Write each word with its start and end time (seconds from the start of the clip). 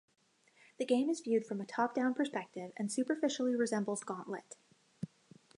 The 0.79 0.85
game 0.87 1.11
is 1.11 1.19
viewed 1.19 1.45
from 1.45 1.63
top-down 1.63 2.15
perspective 2.15 2.71
and 2.75 2.91
superficially 2.91 3.55
resembles 3.55 4.03
"Gauntlet". 4.03 4.57